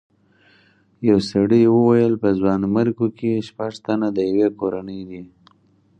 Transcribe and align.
یو 1.09 1.17
سړي 1.31 1.61
وویل 1.69 2.13
په 2.21 2.29
ځوانیمرګو 2.39 3.07
کې 3.17 3.45
شپږ 3.47 3.73
تنه 3.85 4.07
د 4.13 4.17
یوې 4.29 4.47
کورنۍ 4.59 5.01
دي. 5.09 5.23